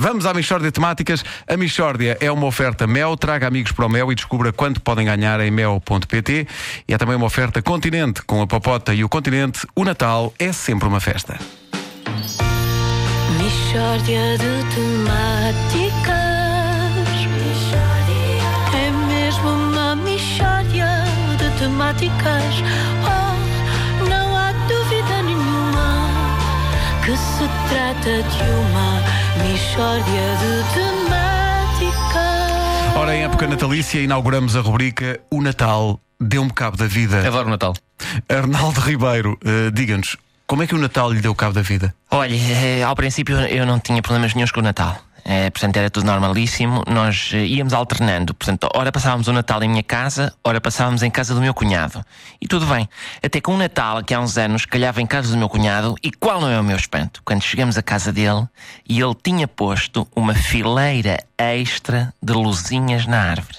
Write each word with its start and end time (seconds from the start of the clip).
Vamos 0.00 0.24
à 0.24 0.32
Michórdia 0.32 0.72
Temáticas. 0.72 1.22
A 1.46 1.58
Michórdia 1.58 2.16
é 2.22 2.32
uma 2.32 2.46
oferta 2.46 2.86
Mel. 2.86 3.18
Traga 3.18 3.46
amigos 3.46 3.70
para 3.70 3.84
o 3.84 3.88
Mel 3.88 4.10
e 4.10 4.14
descubra 4.14 4.50
quanto 4.50 4.80
podem 4.80 5.04
ganhar 5.04 5.38
em 5.40 5.50
mel.pt. 5.50 6.48
E 6.88 6.94
é 6.94 6.96
também 6.96 7.16
uma 7.16 7.26
oferta 7.26 7.60
Continente. 7.60 8.22
Com 8.22 8.40
a 8.40 8.46
Popota 8.46 8.94
e 8.94 9.04
o 9.04 9.10
Continente, 9.10 9.66
o 9.76 9.84
Natal 9.84 10.32
é 10.38 10.52
sempre 10.52 10.88
uma 10.88 11.00
festa. 11.00 11.38
Mishória 13.36 14.38
de 14.38 14.74
temáticas. 14.74 16.16
É 18.72 18.90
mesmo 19.06 19.50
uma 19.50 19.96
mishória 19.96 21.04
de 21.36 21.58
temáticas. 21.58 22.54
Oh, 23.04 24.08
não 24.08 24.34
há 24.34 24.50
dúvida 24.66 25.22
nenhuma 25.24 26.08
que 27.04 27.14
se 27.14 27.46
trata 27.68 28.22
de 28.22 28.42
uma 28.50 29.19
mishória 29.38 30.36
de 30.40 30.52
temáticas. 30.74 32.20
Ora, 32.96 33.14
em 33.14 33.24
época 33.24 33.46
natalícia, 33.46 34.00
inauguramos 34.00 34.56
a 34.56 34.60
rubrica 34.60 35.20
O 35.30 35.40
Natal 35.42 36.00
deu-me 36.20 36.52
cabo 36.52 36.76
da 36.76 36.86
vida. 36.86 37.26
Adoro 37.26 37.48
o 37.48 37.50
Natal. 37.50 37.74
Arnaldo 38.28 38.80
Ribeiro, 38.80 39.38
eh, 39.44 39.70
diga-nos, 39.72 40.16
como 40.46 40.62
é 40.62 40.66
que 40.66 40.74
o 40.74 40.78
Natal 40.78 41.12
lhe 41.12 41.20
deu 41.20 41.34
cabo 41.34 41.54
da 41.54 41.62
vida? 41.62 41.94
Olha, 42.10 42.34
eh, 42.34 42.82
ao 42.82 42.96
princípio 42.96 43.38
eu 43.38 43.64
não 43.64 43.78
tinha 43.78 44.02
problemas 44.02 44.34
nenhums 44.34 44.50
com 44.50 44.60
o 44.60 44.62
Natal. 44.62 44.98
Eh, 45.24 45.50
portanto, 45.50 45.76
era 45.76 45.90
tudo 45.90 46.06
normalíssimo. 46.06 46.82
Nós 46.88 47.30
eh, 47.32 47.44
íamos 47.44 47.72
alternando. 47.72 48.34
Portanto, 48.34 48.68
ora 48.74 48.90
passávamos 48.90 49.28
o 49.28 49.32
Natal 49.32 49.62
em 49.62 49.68
minha 49.68 49.82
casa, 49.82 50.32
ora 50.44 50.60
passávamos 50.60 51.02
em 51.02 51.10
casa 51.10 51.34
do 51.34 51.40
meu 51.40 51.54
cunhado. 51.54 52.04
E 52.40 52.46
tudo 52.46 52.66
bem. 52.66 52.88
Até 53.22 53.40
com 53.40 53.54
o 53.54 53.58
Natal, 53.58 54.02
que 54.02 54.14
há 54.14 54.20
uns 54.20 54.38
anos, 54.38 54.64
calhava 54.64 55.00
em 55.00 55.06
casa 55.06 55.30
do 55.30 55.36
meu 55.36 55.48
cunhado, 55.48 55.94
e 56.02 56.10
qual 56.10 56.40
não 56.40 56.48
é 56.48 56.58
o 56.58 56.64
meu 56.64 56.76
espanto? 56.76 57.22
Quando 57.24 57.42
chegamos 57.42 57.76
à 57.76 57.82
casa 57.82 58.12
dele 58.12 58.46
e 58.88 59.00
ele 59.00 59.14
tinha 59.22 59.46
posto 59.46 60.06
uma 60.14 60.34
fileira 60.34 61.18
extra 61.36 62.12
de 62.22 62.32
luzinhas 62.32 63.06
na 63.06 63.20
árvore. 63.20 63.58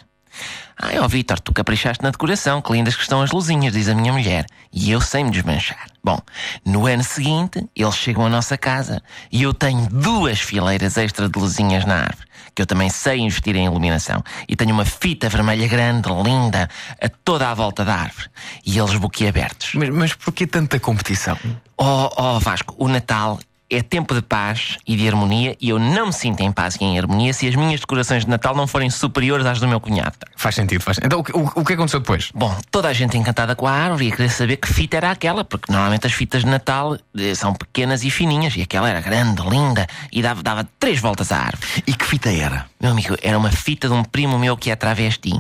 Ai, 0.84 0.98
ó 0.98 1.08
Vitor, 1.08 1.40
tu 1.40 1.54
caprichaste 1.54 2.04
na 2.04 2.10
decoração, 2.10 2.60
que 2.60 2.72
lindas 2.74 2.96
que 2.96 3.04
estão 3.04 3.22
as 3.22 3.32
luzinhas, 3.32 3.74
diz 3.74 3.88
a 3.88 3.94
minha 3.94 4.12
mulher. 4.12 4.48
E 4.74 4.90
eu 4.90 5.00
sei 5.00 5.24
me 5.24 5.30
desmanchar. 5.30 5.91
Bom, 6.04 6.20
no 6.66 6.88
ano 6.88 7.04
seguinte, 7.04 7.64
eles 7.76 7.96
chegam 7.96 8.26
à 8.26 8.30
nossa 8.30 8.58
casa 8.58 9.02
e 9.32 9.44
eu 9.44 9.54
tenho 9.54 9.88
duas 9.88 10.40
fileiras 10.40 10.98
extra 10.98 11.30
de 11.30 11.40
luzinhas 11.40 11.86
na 11.86 11.96
árvore, 11.96 12.28
que 12.56 12.62
eu 12.62 12.66
também 12.66 12.90
sei 12.90 13.20
investir 13.20 13.56
em 13.56 13.66
iluminação. 13.66 14.24
E 14.50 14.56
tenho 14.56 14.74
uma 14.74 14.86
fita 14.86 15.30
vermelha 15.30 15.68
grande, 15.68 16.10
linda, 16.10 16.68
a 17.00 17.08
toda 17.08 17.50
a 17.50 17.54
volta 17.54 17.86
da 17.86 17.94
árvore. 17.94 18.30
E 18.66 18.80
eles 18.80 18.96
boquiabertos. 18.96 19.74
Mas, 19.76 19.90
mas 19.90 20.14
porquê 20.16 20.48
tanta 20.48 20.80
competição? 20.80 21.38
Oh, 21.78 22.10
oh 22.18 22.40
Vasco, 22.40 22.76
o 22.80 22.88
Natal 22.88 23.40
é 23.70 23.82
tempo 23.82 24.14
de 24.14 24.22
paz 24.22 24.78
e 24.86 24.98
de 24.98 25.08
harmonia 25.08 25.56
e 25.62 25.70
eu 25.70 25.80
não 25.80 26.08
me 26.08 26.14
sinto 26.14 26.42
em 26.42 26.52
paz 26.52 26.76
e 26.76 26.84
em 26.84 27.00
harmonia 27.00 27.32
se 27.32 27.48
as 27.48 27.56
minhas 27.56 27.80
decorações 27.80 28.26
de 28.26 28.30
Natal 28.30 28.54
não 28.54 28.68
forem 28.68 28.90
superiores 28.90 29.46
às 29.46 29.60
do 29.60 29.68
meu 29.68 29.80
cunhado. 29.80 30.18
Faz 30.42 30.56
sentido, 30.56 30.82
faz 30.82 30.98
Então, 31.04 31.20
o, 31.20 31.24
que- 31.24 31.32
o, 31.38 31.52
o 31.54 31.64
que 31.64 31.74
aconteceu 31.74 32.00
depois? 32.00 32.32
Bom, 32.34 32.58
toda 32.72 32.88
a 32.88 32.94
gente 32.94 33.16
encantada 33.16 33.56
com 33.56 33.68
a 33.68 33.72
árvore 33.72 34.08
e 34.08 34.12
a 34.12 34.16
querer 34.16 34.30
saber 34.30 34.58
que 34.58 34.68
fita 34.68 34.98
era 34.98 35.12
aquela, 35.12 35.44
porque 35.44 35.72
normalmente 35.72 36.08
as 36.08 36.14
fitas 36.14 36.44
de 36.44 36.50
Natal 36.50 36.98
eh, 37.16 37.36
são 37.36 37.54
pequenas 37.54 38.04
e 38.04 38.10
fininhas 38.10 38.56
e 38.56 38.64
aquela 38.64 38.90
era 38.90 39.02
grande, 39.02 39.40
linda 39.48 39.86
e 40.12 40.20
dava, 40.20 40.42
dava 40.42 40.68
três 40.80 41.00
voltas 41.00 41.32
à 41.32 41.38
árvore. 41.38 41.84
E 41.86 41.94
que 41.94 42.04
fita 42.04 42.32
era? 42.32 42.66
Meu 42.82 42.90
amigo, 42.90 43.16
era 43.22 43.38
uma 43.38 43.52
fita 43.52 43.88
de 43.88 43.94
um 43.94 44.04
primo 44.04 44.40
meu 44.40 44.58
que 44.58 44.72
é 44.72 44.76
travesti. 44.76 45.32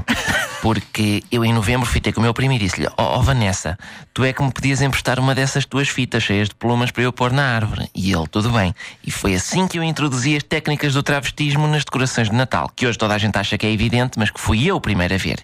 Porque 0.61 1.23
eu 1.31 1.44
em 1.44 1.52
novembro 1.52 1.88
fitei 1.88 2.13
com 2.13 2.19
o 2.19 2.23
meu 2.23 2.35
primo 2.35 2.53
e 2.53 2.59
disse-lhe: 2.59 2.88
Ó 2.95 3.17
oh, 3.17 3.22
Vanessa, 3.23 3.75
tu 4.13 4.23
é 4.23 4.31
que 4.31 4.44
me 4.44 4.52
podias 4.52 4.79
emprestar 4.79 5.19
uma 5.19 5.33
dessas 5.33 5.66
tuas 5.66 5.89
fitas 5.89 6.22
cheias 6.22 6.49
de 6.49 6.53
plumas 6.55 6.91
para 6.91 7.02
eu 7.02 7.11
pôr 7.11 7.31
na 7.31 7.55
árvore. 7.55 7.89
E 7.95 8.13
ele, 8.13 8.27
tudo 8.27 8.52
bem. 8.52 8.72
E 9.03 9.09
foi 9.09 9.33
assim 9.33 9.67
que 9.67 9.79
eu 9.79 9.83
introduzi 9.83 10.35
as 10.38 10.44
técnicas 10.44 10.94
do 10.94 11.02
travestismo 11.02 11.66
nas 11.66 11.83
decorações 11.83 12.29
de 12.29 12.35
Natal, 12.35 12.72
que 12.75 12.85
hoje 12.85 12.95
toda 12.95 13.16
a 13.16 13.17
gente 13.17 13.35
acha 13.39 13.57
que 13.57 13.66
é 13.66 13.72
evidente, 13.72 14.19
mas 14.19 14.29
que 14.29 14.39
fui 14.39 14.63
eu 14.67 14.75
o 14.75 14.81
primeiro 14.92 15.14
a 15.14 15.17
ver. 15.17 15.39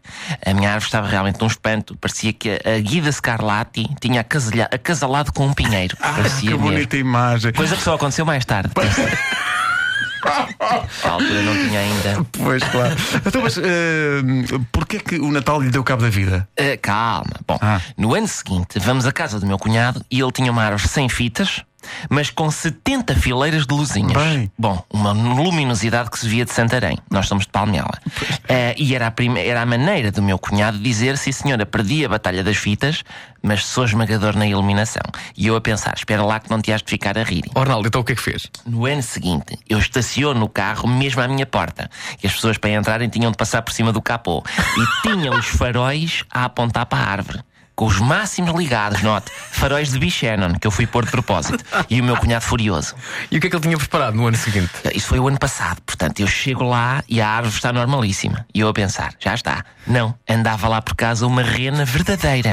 A 0.46 0.54
minha 0.54 0.70
árvore 0.70 0.86
estava 0.86 1.08
realmente 1.08 1.40
num 1.40 1.48
espanto. 1.48 1.96
Parecia 1.98 2.34
que 2.34 2.50
a 2.64 2.78
a 2.78 2.80
Guida 2.80 3.12
Scarlatti 3.12 3.88
tinha 4.02 4.22
acasalado 4.72 5.32
com 5.34 5.48
um 5.48 5.54
pinheiro. 5.54 5.96
Parecia 5.98 6.42
que 6.42 6.46
mesmo. 6.50 6.60
bonita 6.60 6.98
imagem. 6.98 7.54
Coisa 7.54 7.76
que 7.76 7.82
só 7.82 7.96
aconteceu 7.96 8.26
mais 8.26 8.44
tarde. 8.46 8.72
Na 11.04 11.12
altura 11.12 11.42
não 11.44 11.54
tinha 11.54 11.80
ainda. 11.80 12.26
Pois, 12.34 12.64
claro. 12.64 12.96
Então, 13.26 13.42
mas 13.42 13.58
eh, 13.58 14.22
porquê 14.72 15.00
que 15.00 15.16
o 15.16 15.32
Natal 15.32 15.62
lhe 15.62 15.70
deu 15.70 15.84
cabo 15.84 16.02
da 16.02 16.10
vida? 16.10 16.48
Ah, 16.60 16.78
calma. 16.82 17.32
Bom, 17.48 17.58
Ah. 17.62 17.80
no 17.98 18.14
ano 18.14 18.28
seguinte, 18.28 18.80
vamos 18.80 19.06
à 19.06 19.12
casa 19.12 19.40
do 19.40 19.46
meu 19.46 19.58
cunhado 19.58 20.04
e 20.12 20.20
ele 20.20 20.32
tinha 20.32 20.52
uma 20.52 20.64
árvore 20.64 20.88
sem 20.90 21.08
fitas, 21.08 21.64
mas 22.10 22.30
com 22.30 22.50
70 22.50 23.16
fileiras 23.16 23.66
de 23.66 23.74
luzinhas. 23.74 24.14
Bem. 24.14 24.52
Bom, 24.58 24.84
uma 24.92 25.12
luminosidade 25.12 26.10
que 26.10 26.20
se 26.20 26.28
via 26.28 26.46
de 26.46 26.52
Santarém. 26.52 26.98
Nós 27.10 27.28
somos 27.28 27.46
de 27.46 27.52
Palmela. 27.52 28.00
Ah, 28.50 28.74
e 28.78 28.96
era 28.96 29.08
a, 29.08 29.40
era 29.40 29.62
a 29.62 29.66
maneira 29.66 30.12
do 30.12 30.22
meu 30.22 30.38
cunhado 30.38 30.78
dizer: 30.78 31.18
sim, 31.18 31.32
senhora, 31.32 31.66
perdi 31.66 32.06
a 32.06 32.10
batalha 32.10 32.44
das 32.44 32.58
fitas, 32.58 33.04
mas 33.42 33.66
sou 33.66 33.86
esmagador 33.86 34.36
na 34.36 34.48
iluminação. 34.48 35.04
E 35.36 35.48
eu 35.48 35.56
a 35.56 35.62
pensar: 35.62 35.94
espera 35.96 36.24
lá 36.24 36.40
que 36.40 36.50
não 36.50 36.62
te 36.62 36.72
has 36.72 36.82
de 36.82 36.90
ficar 36.90 37.18
a 37.18 37.24
rir. 37.24 37.44
Arnaldo, 37.56 37.88
então 37.88 38.02
o 38.02 38.04
que 38.04 38.14
é 38.14 38.16
que 38.16 38.22
fez? 38.22 38.48
No 38.66 38.86
ano 38.86 39.04
seguinte, 39.04 39.58
eu 39.70 39.80
estaciono 39.80 40.46
o 40.46 40.50
carro 40.50 40.88
mesmo 40.88 41.22
à 41.22 41.28
minha 41.28 41.46
porta. 41.46 41.90
E 42.24 42.28
as 42.28 42.34
pessoas 42.34 42.58
para 42.58 42.72
entrarem 42.72 43.10
tinham 43.10 43.32
de 43.32 43.38
passar 43.38 43.62
por 43.62 43.72
cima 43.72 43.92
do 43.92 44.02
capô. 44.02 44.44
E 44.58 45.08
tinham 45.08 45.38
os 45.38 45.48
faróis 45.48 46.24
a 46.32 46.46
apontar 46.46 46.86
para 46.86 47.00
a 47.00 47.10
árvore. 47.10 47.40
Com 47.78 47.86
os 47.86 48.00
máximos 48.00 48.56
ligados, 48.56 49.04
note, 49.04 49.32
faróis 49.52 49.92
de 49.92 50.00
Bichanon, 50.00 50.56
que 50.56 50.66
eu 50.66 50.72
fui 50.72 50.88
pôr 50.88 51.06
de 51.06 51.12
propósito. 51.12 51.64
E 51.88 52.02
o 52.02 52.04
meu 52.04 52.18
cunhado 52.18 52.44
furioso. 52.44 52.96
E 53.30 53.38
o 53.38 53.40
que 53.40 53.46
é 53.46 53.50
que 53.52 53.56
ele 53.56 53.62
tinha 53.62 53.78
preparado 53.78 54.16
no 54.16 54.26
ano 54.26 54.36
seguinte? 54.36 54.72
Isso 54.96 55.06
foi 55.06 55.20
o 55.20 55.28
ano 55.28 55.38
passado, 55.38 55.80
portanto, 55.86 56.20
eu 56.20 56.26
chego 56.26 56.64
lá 56.64 57.04
e 57.08 57.22
a 57.22 57.30
árvore 57.30 57.54
está 57.54 57.72
normalíssima. 57.72 58.48
E 58.52 58.62
eu 58.62 58.68
a 58.68 58.74
pensar, 58.74 59.14
já 59.20 59.36
está. 59.36 59.64
Não, 59.86 60.16
andava 60.28 60.68
lá 60.68 60.82
por 60.82 60.96
casa 60.96 61.28
uma 61.28 61.44
rena 61.44 61.86
verdadeira. 61.86 62.50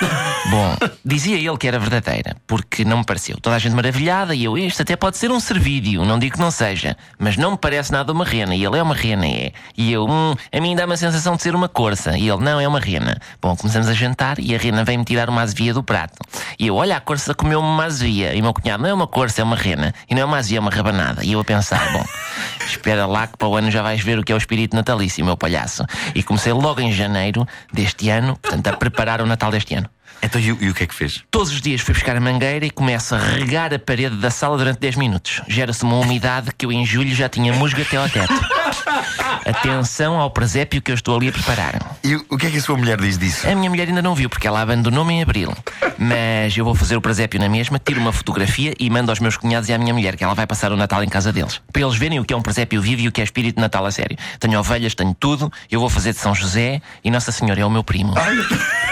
Bom, 0.50 0.76
dizia 1.04 1.36
ele 1.36 1.56
que 1.56 1.68
era 1.68 1.78
verdadeira, 1.78 2.36
porque 2.46 2.84
não 2.84 2.98
me 2.98 3.04
pareceu. 3.04 3.36
Toda 3.40 3.56
a 3.56 3.58
gente 3.58 3.74
maravilhada 3.74 4.34
e 4.34 4.44
eu, 4.44 4.58
isto 4.58 4.82
até 4.82 4.96
pode 4.96 5.16
ser 5.16 5.30
um 5.30 5.38
servídeo, 5.38 6.04
não 6.04 6.18
digo 6.18 6.34
que 6.34 6.40
não 6.40 6.50
seja, 6.50 6.96
mas 7.18 7.36
não 7.36 7.52
me 7.52 7.58
parece 7.58 7.92
nada 7.92 8.12
uma 8.12 8.24
rena. 8.24 8.54
E 8.54 8.64
ele 8.64 8.78
é 8.78 8.82
uma 8.82 8.94
rena, 8.94 9.26
é. 9.26 9.52
E 9.76 9.92
eu, 9.92 10.06
hum, 10.08 10.34
a 10.52 10.60
mim 10.60 10.74
dá-me 10.74 10.94
a 10.94 10.96
sensação 10.96 11.36
de 11.36 11.42
ser 11.42 11.54
uma 11.54 11.68
corça. 11.68 12.16
E 12.18 12.28
ele, 12.28 12.42
não, 12.42 12.60
é 12.60 12.66
uma 12.66 12.80
rena. 12.80 13.18
Bom, 13.40 13.56
começamos 13.56 13.88
a 13.88 13.92
jantar 13.92 14.38
e 14.38 14.54
a 14.54 14.58
rena 14.58 14.84
vem-me 14.84 15.04
tirar 15.04 15.28
uma 15.28 15.42
azevia 15.42 15.72
do 15.72 15.82
prato. 15.82 16.18
E 16.58 16.66
eu, 16.66 16.76
olha, 16.76 16.96
a 16.96 17.00
corça 17.00 17.34
comeu-me 17.34 17.66
uma 17.66 17.84
azevia. 17.84 18.34
E 18.34 18.42
meu 18.42 18.52
cunhado, 18.52 18.82
não 18.82 18.90
é 18.90 18.94
uma 18.94 19.06
corça, 19.06 19.40
é 19.40 19.44
uma 19.44 19.56
rena. 19.56 19.94
E 20.08 20.14
não 20.14 20.22
é 20.22 20.24
uma 20.24 20.38
azevia, 20.38 20.58
é 20.58 20.60
uma 20.60 20.70
rabanada. 20.70 21.24
E 21.24 21.32
eu 21.32 21.40
a 21.40 21.44
pensar, 21.44 21.92
bom, 21.92 22.04
espera 22.66 23.06
lá 23.06 23.26
que 23.26 23.36
para 23.36 23.48
o 23.48 23.56
ano 23.56 23.70
já 23.70 23.82
vais 23.82 24.00
ver 24.00 24.18
o 24.18 24.24
que 24.24 24.32
é 24.32 24.34
o 24.34 24.38
espírito 24.38 24.74
natalício, 24.74 25.24
meu 25.24 25.36
palhaço. 25.36 25.84
E 26.14 26.22
comecei 26.22 26.52
logo 26.52 26.80
em 26.80 26.92
janeiro 26.92 27.46
deste 27.72 28.08
ano, 28.10 28.36
portanto, 28.36 28.66
a 28.66 28.72
preparar 28.76 29.20
o 29.20 29.26
Natal 29.26 29.50
deste 29.50 29.74
ano. 29.74 29.88
Então, 30.20 30.40
e, 30.40 30.52
o- 30.52 30.58
e 30.60 30.68
o 30.70 30.74
que 30.74 30.84
é 30.84 30.86
que 30.86 30.94
fez? 30.94 31.22
Todos 31.30 31.52
os 31.52 31.60
dias 31.60 31.80
fui 31.80 31.94
buscar 31.94 32.16
a 32.16 32.20
mangueira 32.20 32.64
e 32.66 32.70
começo 32.70 33.14
a 33.14 33.18
regar 33.18 33.72
a 33.74 33.78
parede 33.78 34.16
da 34.16 34.30
sala 34.30 34.56
durante 34.56 34.78
10 34.78 34.96
minutos. 34.96 35.40
Gera-se 35.48 35.82
uma 35.84 35.96
umidade 35.96 36.50
que 36.56 36.64
eu 36.66 36.72
em 36.72 36.84
julho 36.86 37.14
já 37.14 37.28
tinha 37.28 37.52
musgo 37.52 37.80
até 37.82 37.96
ao 37.96 38.08
teto. 38.08 38.32
Atenção 39.44 40.20
ao 40.20 40.30
presépio 40.30 40.80
que 40.80 40.90
eu 40.90 40.94
estou 40.94 41.16
ali 41.16 41.28
a 41.28 41.32
preparar. 41.32 41.96
E 42.04 42.14
o, 42.14 42.38
que 42.38 42.46
é 42.46 42.50
que 42.50 42.58
a 42.58 42.60
sua 42.62 42.76
mulher 42.76 43.00
diz 43.00 43.18
disso? 43.18 43.46
A 43.48 43.54
minha 43.54 43.68
mulher 43.68 43.88
ainda 43.88 44.00
não 44.02 44.14
viu 44.14 44.28
porque 44.30 44.46
ela 44.46 44.60
abandonou-me 44.60 45.14
em 45.14 45.22
abril. 45.22 45.52
Mas 45.98 46.56
eu 46.56 46.64
vou 46.64 46.74
fazer 46.74 46.96
o 46.96 47.00
presépio 47.00 47.40
na 47.40 47.48
mesma, 47.48 47.78
tiro 47.78 48.00
uma 48.00 48.12
fotografia 48.12 48.72
e 48.78 48.88
mando 48.88 49.10
aos 49.10 49.18
meus 49.20 49.36
cunhados 49.36 49.68
e 49.68 49.72
à 49.72 49.78
minha 49.78 49.92
mulher 49.92 50.16
que 50.16 50.22
ela 50.24 50.34
vai 50.34 50.46
passar 50.46 50.72
o 50.72 50.76
Natal 50.76 51.02
em 51.02 51.08
casa 51.08 51.32
deles. 51.32 51.60
Para 51.72 51.82
eles 51.82 51.96
verem 51.96 52.20
o 52.20 52.24
que 52.24 52.32
é 52.32 52.36
um 52.36 52.42
presépio 52.42 52.80
vivo 52.80 53.02
e 53.02 53.08
o 53.08 53.12
que 53.12 53.20
é 53.20 53.24
espírito 53.24 53.56
de 53.56 53.60
Natal 53.60 53.84
a 53.84 53.90
sério. 53.90 54.16
Tenho 54.38 54.58
ovelhas, 54.58 54.94
tenho 54.94 55.14
tudo, 55.18 55.52
eu 55.70 55.80
vou 55.80 55.90
fazer 55.90 56.12
de 56.12 56.18
São 56.18 56.34
José 56.34 56.80
e 57.04 57.10
Nossa 57.10 57.32
Senhora 57.32 57.60
é 57.60 57.64
o 57.64 57.70
meu 57.70 57.82
primo. 57.84 58.14
Mishória 58.14 58.91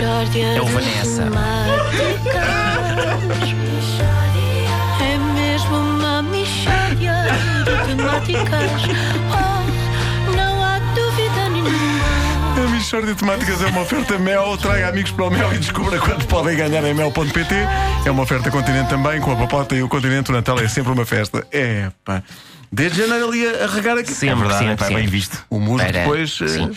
É 0.00 0.60
o 0.60 0.64
Vanessa. 0.66 1.22
É 5.00 5.18
mesmo 5.34 5.76
uma 5.76 6.22
mishória 6.22 7.14
de 7.64 7.86
temáticas. 7.96 8.70
Oh, 9.32 10.36
não 10.36 10.62
há 10.64 10.78
dúvida 10.94 11.48
nenhuma. 11.50 12.64
A 12.64 12.68
Michórdia 12.70 13.12
de 13.14 13.18
Temáticas 13.18 13.60
é 13.62 13.66
uma 13.66 13.80
oferta 13.80 14.18
Mel. 14.18 14.56
Traga 14.58 14.88
amigos 14.88 15.10
para 15.10 15.24
o 15.24 15.30
Mel 15.30 15.52
e 15.52 15.58
descubra 15.58 15.98
quanto 15.98 16.26
podem 16.28 16.56
ganhar 16.56 16.84
em 16.84 16.94
mel.pt. 16.94 17.54
É 18.06 18.10
uma 18.10 18.22
oferta 18.22 18.50
Continente 18.52 18.88
também, 18.88 19.20
com 19.20 19.32
a 19.32 19.36
Papota 19.36 19.74
e 19.74 19.82
o 19.82 19.88
Continente. 19.88 20.30
O 20.30 20.34
Natal 20.34 20.60
é 20.60 20.68
sempre 20.68 20.92
uma 20.92 21.04
festa. 21.04 21.44
É, 21.50 21.90
pá. 22.04 22.22
Desde 22.70 23.00
janeiro 23.02 23.28
ali 23.28 23.46
a 23.46 23.66
regar 23.66 23.96
aqui. 23.98 24.12
Sempre, 24.12 24.28
é 24.28 24.34
verdade, 24.36 24.58
sempre, 24.58 24.72
é 24.74 24.76
pá, 24.76 24.84
sempre. 24.86 25.02
bem 25.02 25.10
visto. 25.10 25.44
O 25.50 25.58
musgo 25.58 25.78
Para- 25.78 26.00
depois. 26.00 26.38
eh, 26.42 26.48
sim. 26.48 26.70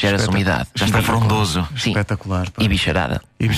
Pois. 0.00 0.10
Gera-se 0.12 0.24
Espetacular. 0.24 0.28
umidade. 0.54 0.68
Já 0.74 0.86
está 0.86 1.02
frondoso. 1.02 1.68
Sim. 1.76 1.90
Espetacular. 1.90 2.50
pá. 2.50 2.62
E 2.62 2.68
bicharada. 2.68 3.20
E 3.40 3.48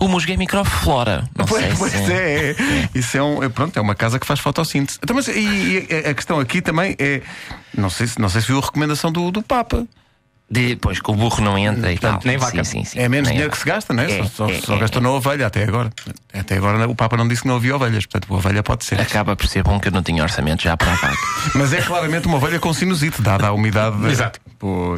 O 0.00 0.06
musgo 0.08 0.30
é 0.32 0.36
microflora. 0.36 1.28
Não 1.36 1.46
Pois, 1.46 1.64
sei 1.64 1.74
pois 1.76 1.92
se... 1.92 2.12
é, 2.12 2.50
é. 2.50 2.88
Isso 2.94 3.16
é 3.16 3.22
um. 3.22 3.42
é, 3.42 3.48
Pronto, 3.48 3.76
é 3.76 3.80
uma 3.80 3.94
casa 3.94 4.18
que 4.18 4.26
faz 4.26 4.38
fotossíntese. 4.40 4.98
Então, 5.02 5.16
mas, 5.16 5.28
e, 5.28 5.86
e 5.90 6.08
a 6.10 6.14
questão 6.14 6.38
aqui 6.40 6.60
também 6.60 6.94
é. 6.98 7.22
Não 7.76 7.88
sei, 7.90 8.06
se- 8.06 8.20
não 8.20 8.28
sei 8.28 8.40
se 8.42 8.48
viu 8.48 8.58
a 8.58 8.62
recomendação 8.62 9.10
do, 9.10 9.30
do 9.30 9.42
Papa. 9.42 9.86
Depois 10.50 10.98
que 10.98 11.10
o 11.10 11.14
burro 11.14 11.42
não 11.42 11.58
entra 11.58 11.92
e 11.92 11.98
tal. 11.98 12.18
nem 12.24 12.38
vaca. 12.38 12.64
Sim, 12.64 12.78
sim, 12.82 12.84
sim. 12.84 12.98
É 12.98 13.06
menos 13.06 13.28
Nem 13.28 13.34
dinheiro 13.36 13.50
vaca. 13.50 13.56
que 13.56 13.58
se 13.62 13.68
gasta, 13.68 13.92
não 13.92 14.02
é? 14.02 14.10
É, 14.10 14.24
só 14.24 14.46
só, 14.46 14.48
é, 14.50 14.60
só 14.62 14.76
é, 14.76 14.78
gastou 14.78 15.00
é. 15.00 15.02
na 15.02 15.10
ovelha 15.10 15.46
até 15.46 15.62
agora. 15.62 15.90
Até 16.32 16.56
agora 16.56 16.88
o 16.88 16.94
Papa 16.94 17.18
não 17.18 17.28
disse 17.28 17.42
que 17.42 17.48
não 17.48 17.56
havia 17.56 17.76
ovelhas, 17.76 18.06
portanto 18.06 18.32
a 18.32 18.36
ovelha 18.38 18.62
pode 18.62 18.82
ser. 18.86 18.98
Acaba 18.98 19.36
por 19.36 19.46
ser 19.46 19.62
bom 19.62 19.78
que 19.78 19.88
eu 19.88 19.92
não 19.92 20.02
tinha 20.02 20.22
orçamento 20.22 20.62
já 20.62 20.74
para 20.74 20.90
a 20.90 20.94
vaca. 20.94 21.16
Mas 21.54 21.74
é 21.74 21.82
claramente 21.82 22.26
uma 22.26 22.38
ovelha 22.38 22.58
com 22.58 22.72
sinusite, 22.72 23.20
dada 23.20 23.46
a 23.48 23.52
umidade. 23.52 24.00
da- 24.00 24.08
Exato. 24.10 24.40
Pois. 24.58 24.96